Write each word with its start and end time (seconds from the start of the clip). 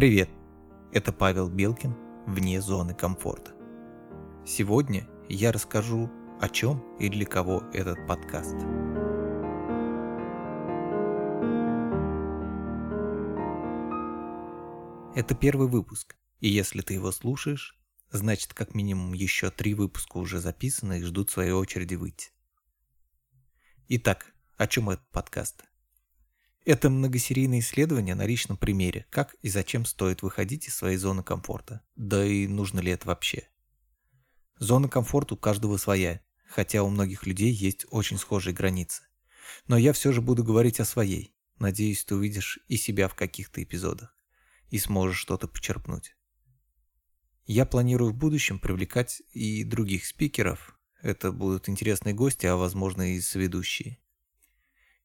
Привет! 0.00 0.30
Это 0.94 1.12
Павел 1.12 1.50
Белкин 1.50 1.94
вне 2.26 2.62
зоны 2.62 2.94
комфорта. 2.94 3.52
Сегодня 4.46 5.06
я 5.28 5.52
расскажу, 5.52 6.10
о 6.40 6.48
чем 6.48 6.82
и 6.98 7.10
для 7.10 7.26
кого 7.26 7.64
этот 7.74 8.06
подкаст. 8.06 8.54
Это 15.14 15.34
первый 15.34 15.68
выпуск, 15.68 16.16
и 16.38 16.48
если 16.48 16.80
ты 16.80 16.94
его 16.94 17.12
слушаешь, 17.12 17.78
значит 18.10 18.54
как 18.54 18.74
минимум 18.74 19.12
еще 19.12 19.50
три 19.50 19.74
выпуска 19.74 20.16
уже 20.16 20.40
записаны 20.40 21.00
и 21.00 21.02
ждут 21.02 21.30
своей 21.30 21.52
очереди 21.52 21.96
выйти. 21.96 22.30
Итак, 23.88 24.32
о 24.56 24.66
чем 24.66 24.88
этот 24.88 25.06
подкаст? 25.10 25.69
Это 26.64 26.90
многосерийное 26.90 27.60
исследование 27.60 28.14
на 28.14 28.26
личном 28.26 28.58
примере, 28.58 29.06
как 29.10 29.34
и 29.40 29.48
зачем 29.48 29.86
стоит 29.86 30.22
выходить 30.22 30.68
из 30.68 30.74
своей 30.74 30.98
зоны 30.98 31.22
комфорта, 31.22 31.80
да 31.96 32.24
и 32.24 32.46
нужно 32.46 32.80
ли 32.80 32.92
это 32.92 33.08
вообще. 33.08 33.48
Зона 34.58 34.88
комфорта 34.88 35.34
у 35.34 35.36
каждого 35.38 35.78
своя, 35.78 36.20
хотя 36.46 36.82
у 36.82 36.90
многих 36.90 37.26
людей 37.26 37.50
есть 37.50 37.86
очень 37.90 38.18
схожие 38.18 38.54
границы. 38.54 39.04
Но 39.68 39.78
я 39.78 39.94
все 39.94 40.12
же 40.12 40.20
буду 40.20 40.44
говорить 40.44 40.80
о 40.80 40.84
своей. 40.84 41.34
Надеюсь, 41.58 42.04
ты 42.04 42.14
увидишь 42.14 42.58
и 42.68 42.76
себя 42.76 43.08
в 43.08 43.14
каких-то 43.14 43.62
эпизодах 43.62 44.14
и 44.68 44.78
сможешь 44.78 45.18
что-то 45.18 45.48
почерпнуть. 45.48 46.14
Я 47.46 47.64
планирую 47.66 48.12
в 48.12 48.16
будущем 48.16 48.58
привлекать 48.58 49.22
и 49.32 49.64
других 49.64 50.06
спикеров. 50.06 50.78
Это 51.02 51.32
будут 51.32 51.68
интересные 51.68 52.14
гости, 52.14 52.46
а 52.46 52.56
возможно 52.56 53.14
и 53.14 53.20
соведущие. 53.20 53.98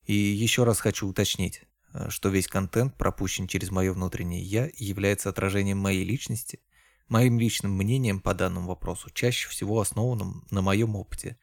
И 0.05 0.14
еще 0.14 0.64
раз 0.64 0.80
хочу 0.80 1.08
уточнить, 1.08 1.64
э, 1.94 2.09
что 2.09 2.30
весь 2.30 2.48
контент, 2.48 2.96
пропущен 2.96 3.48
через 3.48 3.72
мое 3.72 3.91
внутреннее 3.91 4.44
«я», 4.44 4.70
является 4.77 5.30
отражением 5.30 5.80
моей 5.80 6.04
личности, 6.04 6.59
моим 7.08 7.40
личным 7.40 7.72
мнением 7.72 8.20
по 8.20 8.34
данному 8.34 8.68
вопросу, 8.68 9.10
чаще 9.10 9.49
всего 9.49 9.80
основанным 9.80 10.46
на 10.52 10.62
моем 10.62 10.96
опыте, 10.96 11.38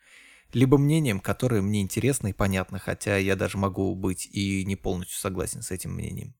либо 0.53 0.78
мнением, 0.78 1.20
которое 1.20 1.62
мне 1.62 1.81
интересно 1.81 2.28
и 2.28 2.33
понятно, 2.33 2.78
хотя 2.78 3.17
я 3.17 3.37
даже 3.37 3.59
могу 3.59 3.95
быть 3.95 4.27
и 4.27 4.65
не 4.65 4.77
полностью 4.77 5.19
согласен 5.19 5.62
с 5.62 5.70
этим 5.70 5.94
мнением. 5.94 6.34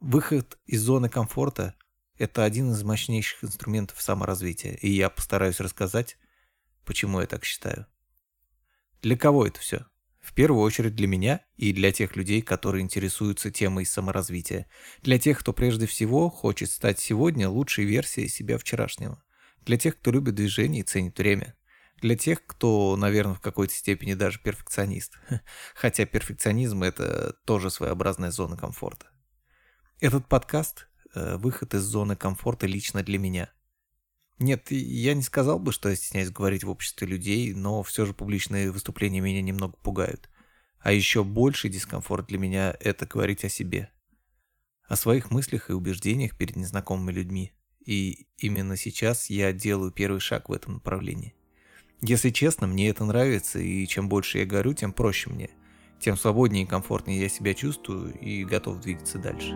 Выход 0.00 0.58
из 0.66 0.82
зоны 0.82 1.08
комфорта– 1.08 1.74
это 2.18 2.44
один 2.44 2.70
из 2.70 2.82
мощнейших 2.82 3.44
инструментов 3.44 4.00
саморазвития, 4.00 4.74
и 4.74 4.90
я 4.90 5.10
постараюсь 5.10 5.60
рассказать, 5.60 6.16
почему 6.84 7.20
я 7.20 7.26
так 7.26 7.44
считаю. 7.44 7.86
Для 9.02 9.16
кого 9.16 9.46
это 9.46 9.60
все? 9.60 9.86
В 10.24 10.32
первую 10.32 10.62
очередь 10.62 10.96
для 10.96 11.06
меня 11.06 11.42
и 11.58 11.74
для 11.74 11.92
тех 11.92 12.16
людей, 12.16 12.40
которые 12.40 12.82
интересуются 12.82 13.50
темой 13.50 13.84
саморазвития. 13.84 14.66
Для 15.02 15.18
тех, 15.18 15.38
кто 15.38 15.52
прежде 15.52 15.86
всего 15.86 16.30
хочет 16.30 16.70
стать 16.70 16.98
сегодня 16.98 17.46
лучшей 17.46 17.84
версией 17.84 18.28
себя 18.28 18.56
вчерашнего. 18.56 19.22
Для 19.66 19.76
тех, 19.76 19.98
кто 19.98 20.10
любит 20.10 20.34
движение 20.34 20.80
и 20.80 20.84
ценит 20.84 21.18
время. 21.18 21.54
Для 22.00 22.16
тех, 22.16 22.44
кто, 22.46 22.96
наверное, 22.96 23.34
в 23.34 23.40
какой-то 23.40 23.74
степени 23.74 24.14
даже 24.14 24.40
перфекционист. 24.40 25.18
Хотя 25.74 26.06
перфекционизм– 26.06 26.82
это 26.84 27.34
тоже 27.44 27.68
своеобразная 27.68 28.30
зона 28.30 28.56
комфорта. 28.56 29.08
Этот 30.00 30.26
подкаст 30.26 30.88
э,– 31.14 31.36
выход 31.38 31.74
из 31.74 31.82
зоны 31.82 32.16
комфорта 32.16 32.66
лично 32.66 33.02
для 33.02 33.18
меня. 33.18 33.52
Нет, 34.38 34.70
я 34.70 35.14
не 35.14 35.22
сказал 35.22 35.58
бы, 35.58 35.70
что 35.70 35.88
я 35.88 35.96
стесняюсь 35.96 36.30
говорить 36.30 36.64
в 36.64 36.70
обществе 36.70 37.06
людей, 37.06 37.52
но 37.54 37.82
все 37.82 38.04
же 38.04 38.14
публичные 38.14 38.72
выступления 38.72 39.20
меня 39.20 39.40
немного 39.42 39.76
пугают. 39.76 40.28
А 40.80 40.92
еще 40.92 41.24
больший 41.24 41.70
дискомфорт 41.70 42.26
для 42.26 42.38
меня– 42.38 42.76
это 42.80 43.06
говорить 43.06 43.44
о 43.44 43.48
себе. 43.48 43.90
О 44.86 44.96
своих 44.96 45.30
мыслях 45.30 45.70
и 45.70 45.72
убеждениях 45.72 46.36
перед 46.36 46.56
незнакомыми 46.56 47.12
людьми. 47.12 47.52
И 47.86 48.26
именно 48.36 48.76
сейчас 48.76 49.30
я 49.30 49.52
делаю 49.52 49.92
первый 49.92 50.20
шаг 50.20 50.48
в 50.48 50.52
этом 50.52 50.74
направлении. 50.74 51.34
Если 52.00 52.30
честно, 52.30 52.66
мне 52.66 52.88
это 52.88 53.04
нравится, 53.04 53.58
и 53.58 53.86
чем 53.86 54.08
больше 54.08 54.38
я 54.38 54.46
говорю, 54.46 54.74
тем 54.74 54.92
проще 54.92 55.30
мне. 55.30 55.50
Тем 56.00 56.16
свободнее 56.18 56.64
и 56.64 56.66
комфортнее 56.68 57.20
я 57.20 57.28
себя 57.28 57.54
чувствую 57.54 58.18
и 58.18 58.44
готов 58.44 58.80
двигаться 58.80 59.18
дальше. 59.18 59.54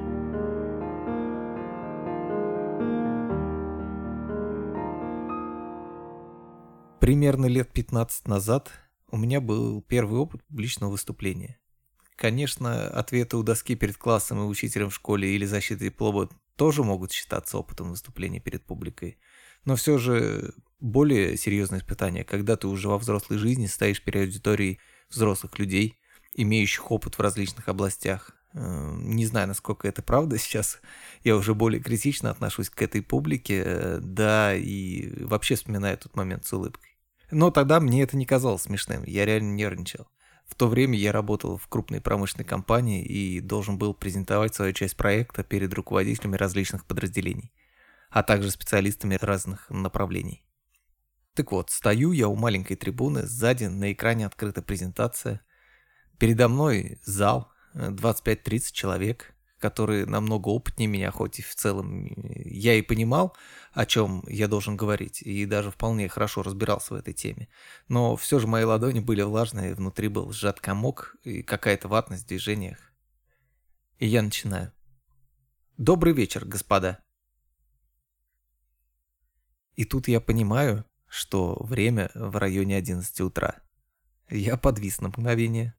Примерно 7.00 7.46
лет 7.46 7.72
15 7.72 8.26
назад 8.26 8.70
у 9.10 9.16
меня 9.16 9.40
был 9.40 9.80
первый 9.82 10.18
опыт 10.18 10.42
публичного 10.44 10.90
выступления. 10.90 11.58
Конечно, 12.16 12.88
ответы 12.90 13.36
у 13.36 13.44
доски 13.44 13.76
перед 13.76 13.96
классом 13.96 14.40
и 14.40 14.46
учителем 14.46 14.90
в 14.90 14.94
школе 14.94 15.32
или 15.34 15.44
защита 15.44 15.84
диплома 15.84 16.28
тоже 16.56 16.82
могут 16.82 17.12
считаться 17.12 17.56
опытом 17.56 17.90
выступления 17.90 18.40
перед 18.40 18.64
публикой. 18.64 19.16
Но 19.64 19.76
все 19.76 19.96
же 19.96 20.52
более 20.80 21.36
серьезное 21.36 21.78
испытание, 21.78 22.24
когда 22.24 22.56
ты 22.56 22.66
уже 22.66 22.88
во 22.88 22.98
взрослой 22.98 23.38
жизни 23.38 23.66
стоишь 23.66 24.02
перед 24.02 24.22
аудиторией 24.22 24.80
взрослых 25.08 25.56
людей, 25.60 26.00
имеющих 26.34 26.90
опыт 26.90 27.16
в 27.16 27.20
различных 27.20 27.68
областях. 27.68 28.37
Э, 28.54 28.94
не 28.98 29.26
знаю, 29.26 29.48
насколько 29.48 29.86
это 29.88 30.02
правда 30.02 30.38
сейчас. 30.38 30.80
Я 31.24 31.36
уже 31.36 31.54
более 31.54 31.82
критично 31.82 32.30
отношусь 32.30 32.70
к 32.70 32.80
этой 32.82 33.02
публике, 33.02 33.62
э, 33.64 33.98
да, 34.00 34.54
и 34.54 35.24
вообще 35.24 35.54
вспоминаю 35.54 35.98
тот 35.98 36.16
момент 36.16 36.46
с 36.46 36.52
улыбкой. 36.52 36.96
Но 37.30 37.50
тогда 37.50 37.78
мне 37.80 38.02
это 38.02 38.16
не 38.16 38.24
казалось 38.24 38.62
смешным, 38.62 39.04
я 39.04 39.26
реально 39.26 39.54
нервничал. 39.54 40.08
В 40.46 40.54
то 40.54 40.66
время 40.66 40.98
я 40.98 41.12
работал 41.12 41.58
в 41.58 41.68
крупной 41.68 42.00
промышленной 42.00 42.46
компании 42.46 43.04
и 43.04 43.40
должен 43.40 43.76
был 43.76 43.92
презентовать 43.92 44.54
свою 44.54 44.72
часть 44.72 44.96
проекта 44.96 45.44
перед 45.44 45.74
руководителями 45.74 46.36
различных 46.36 46.86
подразделений, 46.86 47.52
а 48.08 48.22
также 48.22 48.50
специалистами 48.50 49.18
разных 49.20 49.68
направлений. 49.68 50.46
Так 51.34 51.52
вот, 51.52 51.70
стою 51.70 52.12
я 52.12 52.28
у 52.28 52.34
маленькой 52.34 52.76
трибуны, 52.76 53.24
сзади 53.24 53.64
на 53.64 53.92
экране 53.92 54.26
открыта 54.26 54.62
презентация. 54.62 55.42
Передо 56.18 56.48
мной 56.48 56.98
зал, 57.04 57.52
25-30 57.78 58.56
э, 58.56 58.60
человек, 58.72 59.34
которые 59.58 60.06
намного 60.06 60.48
опытнее 60.48 60.88
меня, 60.88 61.10
хоть 61.10 61.38
и 61.38 61.42
в 61.42 61.54
целом 61.54 62.06
я 62.44 62.74
и 62.74 62.82
понимал, 62.82 63.36
о 63.72 63.86
чем 63.86 64.24
я 64.28 64.48
должен 64.48 64.76
говорить, 64.76 65.22
и 65.22 65.46
даже 65.46 65.70
вполне 65.70 66.08
хорошо 66.08 66.42
разбирался 66.42 66.94
в 66.94 66.96
этой 66.96 67.14
теме. 67.14 67.48
Но 67.88 68.16
все 68.16 68.38
же 68.38 68.46
мои 68.46 68.64
ладони 68.64 69.00
были 69.00 69.22
влажные, 69.22 69.74
внутри 69.74 70.08
был 70.08 70.32
сжат 70.32 70.60
комок 70.60 71.16
и 71.24 71.42
какая-то 71.42 71.88
ватность 71.88 72.24
в 72.24 72.28
движениях. 72.28 72.78
И 73.98 74.06
я 74.06 74.22
начинаю. 74.22 74.72
Добрый 75.76 76.12
вечер, 76.12 76.44
господа. 76.44 77.00
И 79.74 79.84
тут 79.84 80.08
я 80.08 80.20
понимаю, 80.20 80.84
что 81.08 81.56
время 81.60 82.10
в 82.14 82.36
районе 82.36 82.76
11 82.76 83.20
утра. 83.20 83.56
Я 84.28 84.56
подвис 84.56 85.00
на 85.00 85.08
мгновение, 85.08 85.74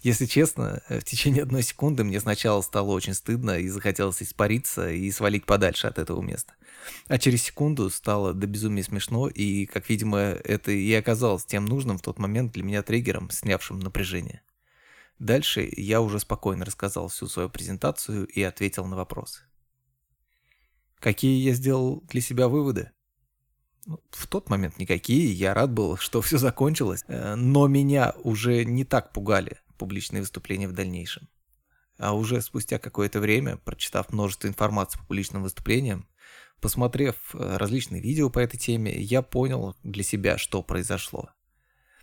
если 0.00 0.26
честно, 0.26 0.82
в 0.88 1.02
течение 1.02 1.42
одной 1.42 1.62
секунды 1.62 2.04
мне 2.04 2.20
сначала 2.20 2.60
стало 2.60 2.90
очень 2.90 3.14
стыдно 3.14 3.58
и 3.58 3.68
захотелось 3.68 4.22
испариться 4.22 4.90
и 4.90 5.10
свалить 5.10 5.46
подальше 5.46 5.86
от 5.86 5.98
этого 5.98 6.20
места. 6.20 6.54
А 7.08 7.18
через 7.18 7.42
секунду 7.42 7.88
стало 7.90 8.34
до 8.34 8.46
безумия 8.46 8.84
смешно, 8.84 9.28
и, 9.28 9.66
как 9.66 9.88
видимо, 9.88 10.18
это 10.18 10.70
и 10.70 10.92
оказалось 10.92 11.46
тем 11.46 11.64
нужным 11.64 11.98
в 11.98 12.02
тот 12.02 12.18
момент 12.18 12.52
для 12.52 12.62
меня 12.62 12.82
триггером, 12.82 13.30
снявшим 13.30 13.80
напряжение. 13.80 14.42
Дальше 15.18 15.68
я 15.76 16.02
уже 16.02 16.20
спокойно 16.20 16.66
рассказал 16.66 17.08
всю 17.08 17.26
свою 17.26 17.48
презентацию 17.48 18.26
и 18.26 18.42
ответил 18.42 18.84
на 18.84 18.96
вопросы. 18.96 19.42
Какие 21.00 21.42
я 21.42 21.54
сделал 21.54 22.02
для 22.08 22.20
себя 22.20 22.48
выводы? 22.48 22.90
Ну, 23.86 24.00
в 24.10 24.26
тот 24.26 24.50
момент 24.50 24.78
никакие, 24.78 25.32
я 25.32 25.54
рад 25.54 25.72
был, 25.72 25.96
что 25.96 26.20
все 26.20 26.38
закончилось, 26.38 27.04
э, 27.06 27.34
но 27.34 27.66
меня 27.66 28.14
уже 28.24 28.64
не 28.64 28.84
так 28.84 29.12
пугали 29.12 29.58
публичные 29.76 30.20
выступления 30.20 30.68
в 30.68 30.72
дальнейшем. 30.72 31.28
А 31.98 32.14
уже 32.14 32.42
спустя 32.42 32.78
какое-то 32.78 33.20
время, 33.20 33.56
прочитав 33.56 34.12
множество 34.12 34.48
информации 34.48 34.98
по 34.98 35.04
публичным 35.04 35.42
выступлениям, 35.42 36.06
посмотрев 36.60 37.16
э, 37.34 37.56
различные 37.56 38.02
видео 38.02 38.28
по 38.28 38.38
этой 38.38 38.58
теме, 38.58 38.92
я 38.92 39.22
понял 39.22 39.76
для 39.82 40.02
себя, 40.02 40.36
что 40.38 40.62
произошло. 40.62 41.30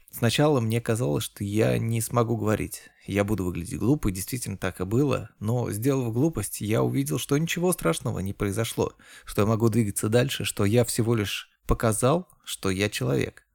Сначала 0.09 0.59
мне 0.59 0.79
казалось, 0.79 1.23
что 1.23 1.43
я 1.43 1.77
не 1.79 1.99
смогу 1.99 2.37
говорить. 2.37 2.83
Я 3.07 3.23
буду 3.23 3.45
выглядеть 3.45 3.79
глупо, 3.79 4.09
и 4.09 4.11
действительно 4.11 4.57
так 4.57 4.79
и 4.79 4.85
было. 4.85 5.31
Но, 5.39 5.71
сделав 5.71 6.13
глупость, 6.13 6.61
я 6.61 6.83
увидел, 6.83 7.17
что 7.17 7.35
ничего 7.37 7.73
страшного 7.73 8.19
не 8.19 8.31
произошло. 8.31 8.93
Что 9.25 9.41
я 9.41 9.47
могу 9.47 9.69
двигаться 9.69 10.09
дальше, 10.09 10.45
что 10.45 10.65
я 10.65 10.85
всего 10.85 11.15
лишь 11.15 11.49
показал, 11.67 12.29
что 12.43 12.69
я 12.69 12.89
человек. 12.89 13.47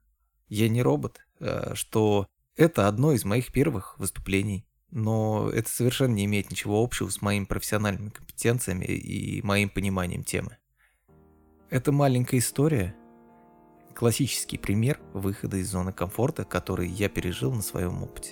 Я 0.49 0.67
не 0.67 0.81
робот, 0.81 1.21
э, 1.39 1.75
что 1.75 2.27
это 2.59 2.89
одно 2.89 3.13
из 3.13 3.23
моих 3.23 3.53
первых 3.53 3.97
выступлений, 3.99 4.65
но 4.91 5.49
это 5.49 5.69
совершенно 5.69 6.13
не 6.13 6.25
имеет 6.25 6.51
ничего 6.51 6.83
общего 6.83 7.07
с 7.07 7.21
моими 7.21 7.45
профессиональными 7.45 8.09
компетенциями 8.09 8.83
и 8.83 9.41
моим 9.43 9.69
пониманием 9.69 10.25
темы. 10.25 10.57
Это 11.69 11.93
маленькая 11.93 12.39
история, 12.39 12.93
классический 13.95 14.57
пример 14.57 14.99
выхода 15.13 15.55
из 15.55 15.69
зоны 15.69 15.93
комфорта, 15.93 16.43
который 16.43 16.89
я 16.89 17.07
пережил 17.07 17.53
на 17.53 17.61
своем 17.61 18.03
опыте. 18.03 18.31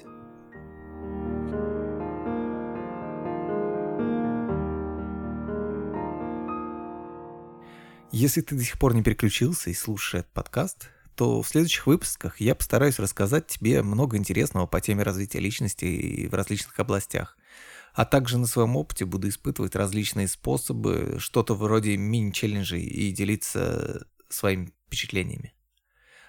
Если 8.12 8.41
ты 8.41 8.56
до 8.56 8.63
сих 8.63 8.77
пор 8.77 8.94
не 8.94 9.03
переключился 9.03 9.69
и 9.69 9.74
слушаешь 9.74 10.25
этот 10.25 10.33
подкаст, 10.33 10.89
то 11.17 11.41
в 11.41 11.47
следующих 11.47 11.87
выпусках 11.87 12.39
я 12.39 12.53
постараюсь 12.53 12.99
рассказать 12.99 13.47
тебе 13.47 13.81
много 13.81 14.17
интересного 14.17 14.67
по 14.67 14.79
теме 14.79 15.01
развития 15.01 15.39
личности 15.39 15.85
и 15.85 16.27
в 16.27 16.33
различных 16.35 16.79
областях. 16.79 17.35
А 17.95 18.05
также 18.05 18.37
на 18.37 18.45
своем 18.45 18.75
опыте 18.77 19.03
буду 19.05 19.27
испытывать 19.27 19.75
различные 19.75 20.27
способы, 20.27 21.15
что-то 21.17 21.55
вроде 21.55 21.97
мини-челленджей 21.97 22.83
и 22.83 23.11
делиться 23.11 24.05
своими 24.29 24.71
впечатлениями. 24.85 25.55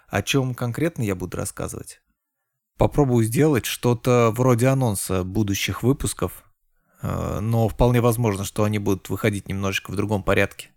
О 0.08 0.22
чем 0.22 0.54
конкретно 0.54 1.02
я 1.02 1.14
буду 1.14 1.36
рассказывать? 1.36 2.00
Попробую 2.78 3.26
сделать 3.26 3.66
что-то 3.66 4.32
вроде 4.34 4.68
анонса 4.68 5.22
будущих 5.22 5.82
выпусков, 5.82 6.44
э, 7.02 7.40
но 7.40 7.68
вполне 7.68 8.00
возможно, 8.00 8.44
что 8.44 8.64
они 8.64 8.78
будут 8.78 9.10
выходить 9.10 9.48
немножечко 9.48 9.90
в 9.90 9.96
другом 9.96 10.22
порядке. 10.22 10.70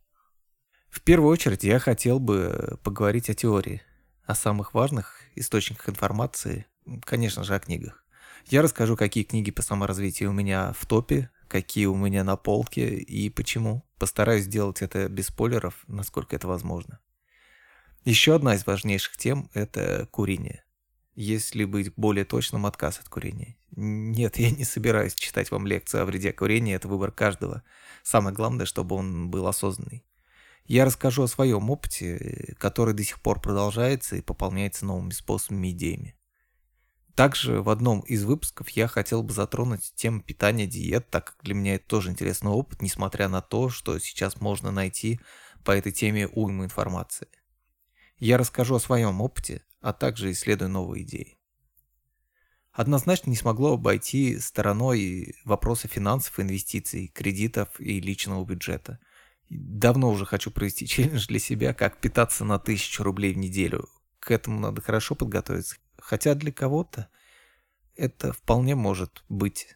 В 0.90 1.00
первую 1.00 1.32
очередь 1.32 1.64
я 1.64 1.80
хотел 1.80 2.20
бы 2.20 2.78
поговорить 2.84 3.30
о 3.30 3.34
теории, 3.34 3.82
о 4.32 4.36
самых 4.36 4.74
важных 4.74 5.20
источниках 5.36 5.90
информации, 5.90 6.66
конечно 7.04 7.44
же, 7.44 7.54
о 7.54 7.60
книгах. 7.60 8.04
Я 8.48 8.62
расскажу, 8.62 8.96
какие 8.96 9.24
книги 9.24 9.52
по 9.52 9.62
саморазвитию 9.62 10.30
у 10.30 10.34
меня 10.34 10.74
в 10.74 10.86
топе, 10.86 11.30
какие 11.48 11.86
у 11.86 11.96
меня 11.96 12.24
на 12.24 12.38
полке 12.38 12.96
и 12.96 13.30
почему. 13.30 13.84
Постараюсь 14.00 14.46
сделать 14.46 14.82
это 14.82 15.10
без 15.10 15.28
спойлеров, 15.28 15.84
насколько 15.88 16.36
это 16.36 16.48
возможно. 16.48 17.00
Еще 18.06 18.34
одна 18.34 18.56
из 18.56 18.66
важнейших 18.66 19.18
тем– 19.18 19.50
это 19.54 20.08
курение. 20.10 20.64
Если 21.14 21.66
быть 21.66 21.94
более 21.96 22.24
точным, 22.24 22.66
отказ 22.66 23.00
от 23.00 23.10
курения. 23.10 23.58
Нет, 23.76 24.38
я 24.40 24.50
не 24.50 24.64
собираюсь 24.64 25.14
читать 25.14 25.52
вам 25.52 25.68
лекцию 25.68 26.04
о 26.04 26.06
вреде 26.06 26.32
курения, 26.32 26.76
это 26.76 26.88
выбор 26.88 27.12
каждого. 27.12 27.64
Самое 28.02 28.36
главное, 28.36 28.66
чтобы 28.66 28.96
он 28.96 29.30
был 29.30 29.46
осознанный. 29.46 30.04
Я 30.72 30.86
расскажу 30.86 31.24
о 31.24 31.28
своем 31.28 31.70
опыте, 31.70 32.56
который 32.58 32.94
до 32.94 33.04
сих 33.04 33.22
пор 33.22 33.42
продолжается 33.42 34.16
и 34.16 34.22
пополняется 34.22 34.86
новыми 34.86 35.10
способами 35.10 35.68
и 35.68 35.72
идеями. 35.72 36.16
Также 37.14 37.62
в 37.62 37.70
одном 37.70 38.00
из 38.00 38.24
выпусков 38.24 38.70
я 38.70 38.88
хотел 38.88 39.22
бы 39.22 39.34
затронуть 39.34 39.92
тему 39.96 40.22
питания, 40.22 40.68
диет, 40.68 41.10
так 41.10 41.26
как 41.26 41.44
для 41.44 41.56
меня 41.56 41.76
это 41.76 41.88
тоже 41.88 42.10
интересный 42.10 42.52
опыт, 42.52 42.82
несмотря 42.82 43.28
на 43.28 43.42
то, 43.42 43.68
что 43.68 44.00
сейчас 44.00 44.40
можно 44.40 44.72
найти 44.72 45.20
по 45.66 45.72
этой 45.72 45.92
теме 45.92 46.30
уйму 46.30 46.64
информации. 46.64 47.28
Я 48.18 48.38
расскажу 48.38 48.76
о 48.76 48.80
своем 48.80 49.20
опыте, 49.20 49.66
а 49.82 49.92
также 49.92 50.32
исследую 50.32 50.70
новые 50.70 51.04
идеи. 51.04 51.38
Однозначно 52.72 53.30
не 53.30 53.36
смогло 53.36 53.74
обойти 53.74 54.40
стороной 54.40 55.36
вопросы 55.44 55.90
финансов, 55.90 56.40
инвестиций, 56.40 57.10
кредитов 57.10 57.68
и 57.78 58.00
личного 58.00 58.46
бюджета. 58.46 59.00
Давно 59.54 60.10
уже 60.10 60.26
хочу 60.26 60.50
провести 60.50 60.88
челлендж 60.88 61.28
для 61.28 61.40
себя, 61.40 61.74
как 61.74 62.00
питаться 62.00 62.46
на 62.46 62.56
1000 62.56 63.04
рублей 63.04 63.34
в 63.34 63.38
неделю. 63.38 63.90
К 64.20 64.32
этому 64.32 64.60
надо 64.60 64.82
хорошо 64.82 65.14
подготовиться. 65.14 65.76
Хотя 65.98 66.36
для 66.36 66.54
кого-то 66.54 67.10
это 67.98 68.32
вполне 68.32 68.76
может 68.76 69.26
быть 69.28 69.76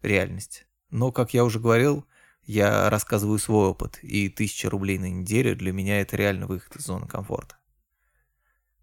реальность. 0.00 0.66
Но, 0.88 1.12
как 1.12 1.34
я 1.34 1.44
уже 1.44 1.60
говорил, 1.60 2.06
я 2.44 2.88
рассказываю 2.88 3.38
свой 3.38 3.68
опыт, 3.68 3.98
и 4.02 4.28
1000 4.28 4.70
рублей 4.70 4.98
на 4.98 5.10
неделю 5.10 5.54
для 5.54 5.72
меня 5.72 6.00
это 6.00 6.16
реально 6.16 6.46
выход 6.46 6.76
из 6.76 6.84
зоны 6.84 7.06
комфорта. 7.06 7.58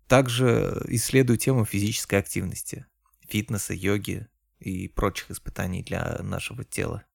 Также 0.08 0.84
исследую 0.88 1.38
тему 1.38 1.66
физической 1.66 2.20
активности, 2.20 2.86
фитнеса, 3.28 3.74
йоги 3.74 4.28
и 4.60 4.88
прочих 4.88 5.32
испытаний 5.32 5.82
для 5.82 6.20
нашего 6.22 6.64
тела. 6.64 7.06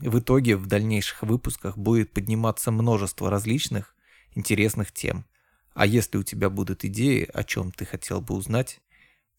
В 0.00 0.18
итоге 0.18 0.56
в 0.56 0.66
дальнейших 0.66 1.22
выпусках 1.22 1.76
будет 1.76 2.12
подниматься 2.12 2.70
множество 2.70 3.30
различных 3.30 3.94
интересных 4.34 4.92
тем. 4.92 5.26
А 5.74 5.86
если 5.86 6.18
у 6.18 6.22
тебя 6.22 6.50
будут 6.50 6.84
идеи, 6.84 7.28
о 7.32 7.44
чем 7.44 7.70
ты 7.70 7.84
хотел 7.84 8.20
бы 8.20 8.34
узнать, 8.34 8.80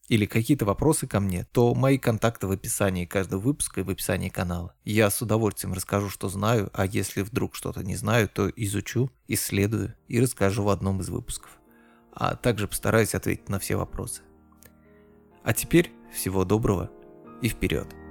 или 0.08 0.26
какие-то 0.26 0.64
вопросы 0.64 1.06
ко 1.06 1.20
мне, 1.20 1.46
то 1.52 1.74
мои 1.74 1.98
контакты 1.98 2.46
в 2.46 2.50
описании 2.50 3.04
каждого 3.04 3.40
выпуска 3.40 3.80
и 3.80 3.84
в 3.84 3.90
описании 3.90 4.28
канала. 4.28 4.74
Я 4.84 5.10
с 5.10 5.22
удовольствием 5.22 5.74
расскажу, 5.74 6.10
что 6.10 6.28
знаю, 6.28 6.70
а 6.74 6.86
если 6.86 7.22
вдруг 7.22 7.54
что-то 7.54 7.82
не 7.84 7.96
знаю, 7.96 8.28
то 8.28 8.48
изучу, 8.48 9.10
исследую 9.28 9.94
и 10.08 10.20
расскажу 10.20 10.64
в 10.64 10.68
одном 10.68 11.00
из 11.00 11.08
выпусков 11.08 11.58
а 12.12 12.36
также 12.36 12.68
постараюсь 12.68 13.14
ответить 13.14 13.48
на 13.48 13.58
все 13.58 13.76
вопросы. 13.76 14.22
А 15.42 15.52
теперь 15.52 15.92
всего 16.12 16.44
доброго 16.44 16.90
и 17.40 17.48
вперед! 17.48 18.01